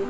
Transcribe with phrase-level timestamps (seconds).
[0.00, 0.08] I'm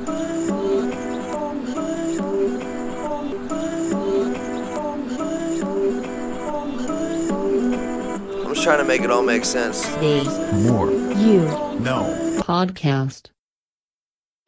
[8.54, 9.84] just trying to make it all make sense.
[9.96, 10.24] The
[10.66, 10.90] More.
[10.90, 11.40] You
[11.80, 12.40] Know.
[12.40, 13.26] Podcast.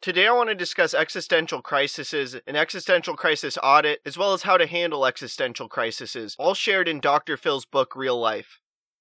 [0.01, 4.57] Today, I want to discuss existential crises, an existential crisis audit, as well as how
[4.57, 7.37] to handle existential crises, all shared in Dr.
[7.37, 8.59] Phil's book Real Life.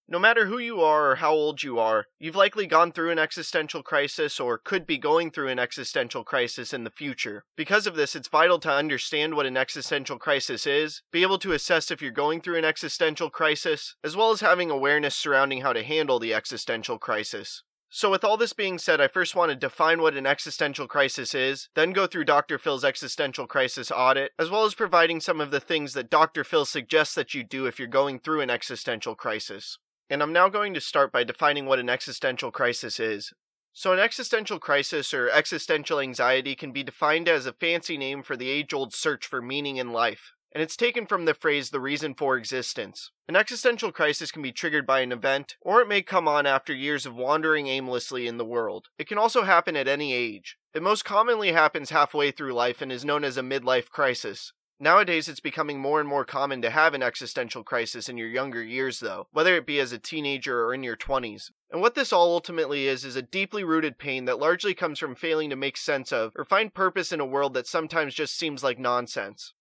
[0.09, 3.19] No matter who you are or how old you are, you've likely gone through an
[3.19, 7.45] existential crisis or could be going through an existential crisis in the future.
[7.57, 11.51] Because of this, it's vital to understand what an existential crisis is, be able to
[11.51, 15.73] assess if you're going through an existential crisis, as well as having awareness surrounding how
[15.73, 17.65] to handle the existential crisis.
[17.89, 21.35] So, with all this being said, I first want to define what an existential crisis
[21.35, 22.59] is, then go through Dr.
[22.59, 26.45] Phil's existential crisis audit, as well as providing some of the things that Dr.
[26.45, 29.79] Phil suggests that you do if you're going through an existential crisis.
[30.09, 33.33] And I'm now going to start by defining what an existential crisis is.
[33.73, 38.37] So, an existential crisis or existential anxiety can be defined as a fancy name for
[38.37, 41.81] the age old search for meaning in life and it's taken from the phrase the
[41.81, 43.11] reason for existence.
[43.29, 46.73] An existential crisis can be triggered by an event, or it may come on after
[46.73, 48.87] years of wandering aimlessly in the world.
[48.99, 50.57] It can also happen at any age.
[50.73, 54.55] It most commonly happens halfway through life and is known as a midlife crisis.
[54.79, 58.63] Nowadays, it's becoming more and more common to have an existential crisis in your younger
[58.63, 61.51] years, though, whether it be as a teenager or in your 20s.
[61.71, 65.15] And what this all ultimately is, is a deeply rooted pain that largely comes from
[65.15, 68.63] failing to make sense of or find purpose in a world that sometimes just seems
[68.63, 69.55] like nonsense.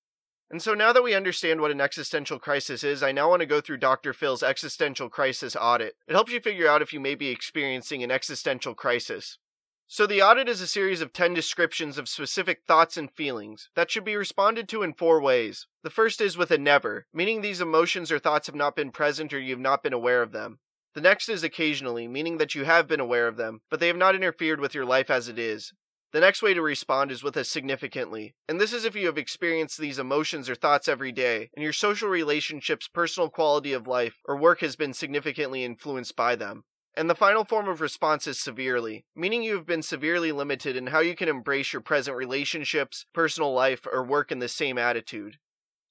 [0.52, 3.48] And so now that we understand what an existential crisis is, I now want to
[3.48, 4.14] go through Dr.
[4.14, 5.96] Phil's existential crisis audit.
[6.08, 9.40] It helps you figure out if you may be experiencing an existential crisis.
[9.88, 13.92] So the audit is a series of 10 descriptions of specific thoughts and feelings that
[13.92, 15.68] should be responded to in four ways.
[15.84, 19.32] The first is with a never, meaning these emotions or thoughts have not been present
[19.32, 20.58] or you have not been aware of them.
[20.96, 23.96] The next is occasionally, meaning that you have been aware of them, but they have
[23.96, 25.72] not interfered with your life as it is.
[26.14, 28.34] The next way to respond is with a significantly.
[28.50, 31.74] And this is if you have experienced these emotions or thoughts every day, and your
[31.74, 36.64] social relationships, personal quality of life, or work has been significantly influenced by them.
[36.98, 40.88] And the final form of response is severely, meaning you have been severely limited in
[40.88, 45.38] how you can embrace your present relationships, personal life, or work in the same attitude.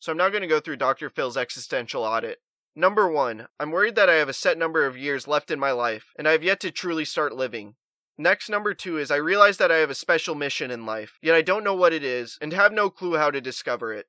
[0.00, 1.10] So I'm now going to go through Dr.
[1.10, 2.40] Phil's existential audit.
[2.74, 5.72] Number one, I'm worried that I have a set number of years left in my
[5.72, 7.74] life, and I have yet to truly start living.
[8.16, 11.34] Next, number two is I realize that I have a special mission in life, yet
[11.34, 14.06] I don't know what it is, and have no clue how to discover it.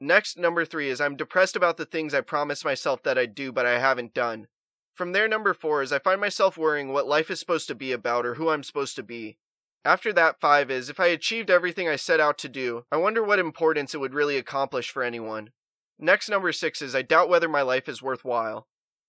[0.00, 3.52] Next, number three is I'm depressed about the things I promised myself that I'd do,
[3.52, 4.46] but I haven't done.
[4.94, 7.92] From there, number four is I find myself worrying what life is supposed to be
[7.92, 9.38] about or who I'm supposed to be.
[9.84, 13.22] After that, five is if I achieved everything I set out to do, I wonder
[13.22, 15.50] what importance it would really accomplish for anyone.
[15.98, 18.66] Next, number six is I doubt whether my life is worthwhile.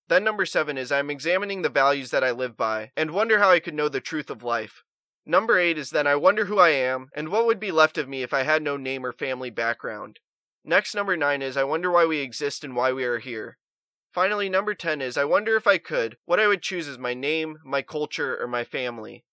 [0.08, 3.50] Then number seven is I'm examining the values that I live by and wonder how
[3.50, 4.82] I could know the truth of life.
[5.24, 8.08] Number eight is then I wonder who I am and what would be left of
[8.08, 10.20] me if I had no name or family background.
[10.64, 13.58] Next, number nine is I wonder why we exist and why we are here.
[14.12, 17.14] Finally, number 10 is I wonder if I could, what I would choose is my
[17.14, 19.24] name, my culture, or my family.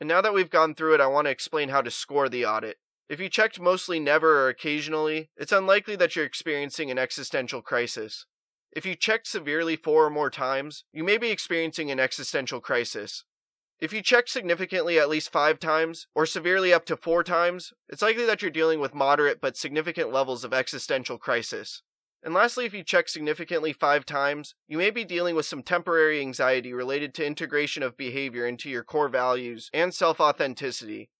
[0.00, 2.44] And now that we've gone through it, I want to explain how to score the
[2.44, 2.78] audit.
[3.08, 8.26] If you checked mostly never or occasionally, it's unlikely that you're experiencing an existential crisis.
[8.72, 13.24] If you checked severely four or more times, you may be experiencing an existential crisis.
[13.80, 18.02] If you checked significantly at least five times, or severely up to four times, it's
[18.02, 21.82] likely that you're dealing with moderate but significant levels of existential crisis.
[22.22, 26.20] And lastly, if you check significantly five times, you may be dealing with some temporary
[26.20, 31.10] anxiety related to integration of behavior into your core values and self authenticity.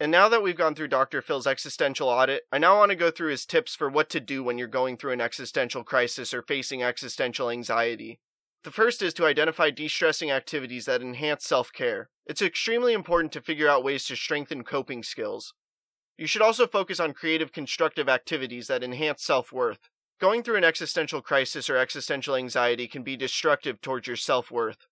[0.00, 1.22] And now that we've gone through Dr.
[1.22, 4.42] Phil's existential audit, I now want to go through his tips for what to do
[4.42, 8.18] when you're going through an existential crisis or facing existential anxiety.
[8.64, 12.10] The first is to identify de stressing activities that enhance self care.
[12.26, 15.54] It's extremely important to figure out ways to strengthen coping skills.
[16.18, 19.88] You should also focus on creative, constructive activities that enhance self worth.
[20.22, 24.86] Going through an existential crisis or existential anxiety can be destructive towards your self worth.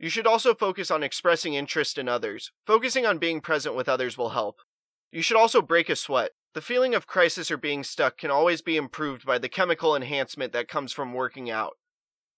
[0.00, 2.50] You should also focus on expressing interest in others.
[2.66, 4.56] Focusing on being present with others will help.
[5.12, 6.32] You should also break a sweat.
[6.54, 10.52] The feeling of crisis or being stuck can always be improved by the chemical enhancement
[10.52, 11.74] that comes from working out.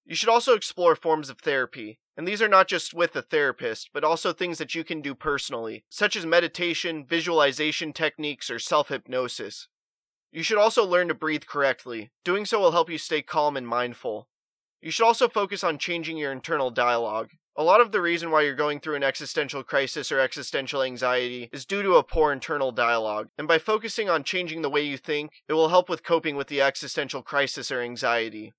[0.04, 3.88] You should also explore forms of therapy, and these are not just with a therapist,
[3.94, 8.88] but also things that you can do personally, such as meditation, visualization techniques, or self
[8.88, 9.68] hypnosis.
[10.34, 12.10] You should also learn to breathe correctly.
[12.24, 14.26] Doing so will help you stay calm and mindful.
[14.82, 17.30] You should also focus on changing your internal dialogue.
[17.56, 21.50] A lot of the reason why you're going through an existential crisis or existential anxiety
[21.52, 24.98] is due to a poor internal dialogue, and by focusing on changing the way you
[24.98, 28.52] think, it will help with coping with the existential crisis or anxiety.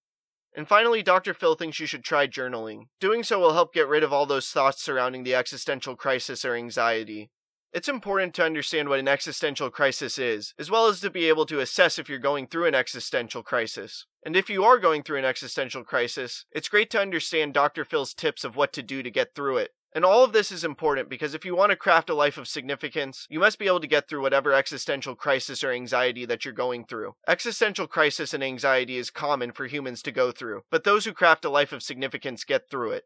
[0.56, 1.33] And finally, Dr.
[1.33, 2.86] Phil thinks you should try journaling.
[3.01, 6.56] Doing so will help get rid of all those thoughts surrounding the existential crisis or
[6.56, 7.31] anxiety.
[7.75, 11.45] It's important to understand what an existential crisis is, as well as to be able
[11.48, 14.06] to assess if you're going through an existential crisis.
[14.25, 17.83] And if you are going through an existential crisis, it's great to understand Dr.
[17.83, 19.72] Phil's tips of what to do to get through it.
[19.94, 22.48] And all of this is important because if you want to craft a life of
[22.48, 26.54] significance, you must be able to get through whatever existential crisis or anxiety that you're
[26.54, 27.16] going through.
[27.28, 31.44] Existential crisis and anxiety is common for humans to go through, but those who craft
[31.44, 33.04] a life of significance get through it.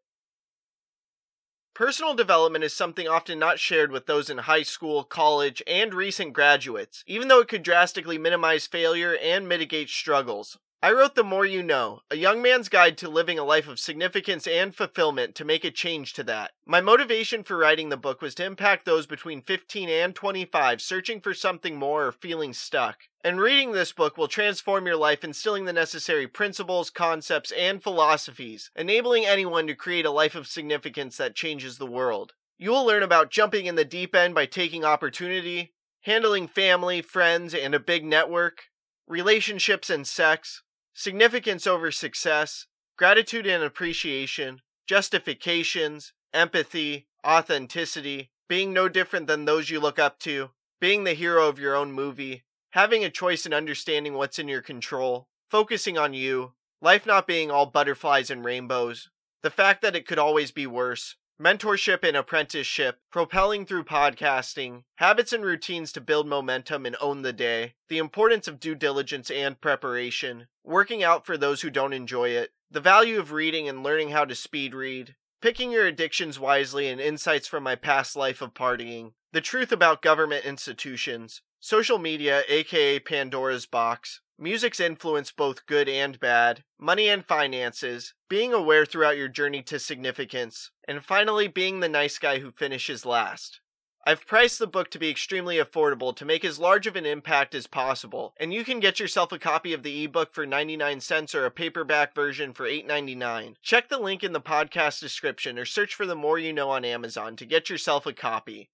[1.79, 6.33] Personal development is something often not shared with those in high school, college, and recent
[6.33, 10.57] graduates, even though it could drastically minimize failure and mitigate struggles.
[10.81, 13.81] I wrote The More You Know, a young man's guide to living a life of
[13.81, 16.51] significance and fulfillment to make a change to that.
[16.65, 21.19] My motivation for writing the book was to impact those between 15 and 25 searching
[21.19, 22.99] for something more or feeling stuck.
[23.25, 28.71] And reading this book will transform your life, instilling the necessary principles, concepts, and philosophies,
[28.73, 32.35] enabling anyone to create a life of significance that changes the world.
[32.57, 35.73] You will learn about jumping in the deep end by taking opportunity,
[36.03, 38.69] handling family, friends, and a big network,
[39.09, 40.61] relationships and sex,
[40.99, 42.67] significance over success,
[42.97, 50.49] gratitude and appreciation, justifications, empathy, authenticity, being no different than those you look up to,
[50.81, 54.61] being the hero of your own movie, having a choice in understanding what's in your
[54.61, 56.51] control, focusing on you,
[56.81, 59.09] life not being all butterflies and rainbows,
[59.41, 65.31] the fact that it could always be worse, mentorship and apprenticeship, propelling through podcasting, habits
[65.31, 69.61] and routines to build momentum and own the day, the importance of due diligence and
[69.61, 74.09] preparation, working out for those who don't enjoy it, the value of reading and learning
[74.09, 78.53] how to speed read, picking your addictions wisely and insights from my past life of
[78.53, 85.89] partying, the truth about government institutions, social media, aka Pandora's box, music's influence both good
[85.89, 91.79] and bad, money and finances, being aware throughout your journey to significance, and finally being
[91.79, 93.59] the nice guy who finishes last.
[94.07, 97.53] I've priced the book to be extremely affordable to make as large of an impact
[97.53, 101.35] as possible, and you can get yourself a copy of the ebook for 99 cents
[101.35, 103.55] or a paperback version for $8.99.
[103.61, 106.85] Check the link in the podcast description or search for the more you know on
[106.85, 108.69] Amazon to get yourself a copy.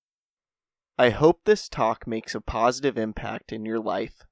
[0.97, 4.23] I hope this talk makes a positive impact in your life.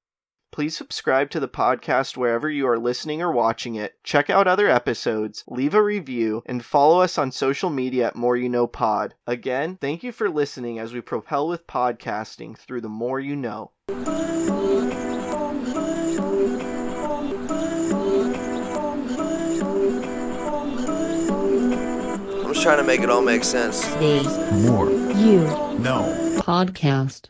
[0.54, 3.96] Please subscribe to the podcast wherever you are listening or watching it.
[4.04, 8.38] Check out other episodes, leave a review, and follow us on social media at More
[8.38, 9.16] You Know Pod.
[9.26, 13.72] Again, thank you for listening as we propel with podcasting through the more you know.
[13.90, 14.04] I'm
[22.54, 23.84] just trying to make it all make sense.
[23.96, 24.22] The
[24.68, 24.92] More.
[24.92, 25.40] You
[25.80, 26.38] Know.
[26.42, 27.30] Podcast.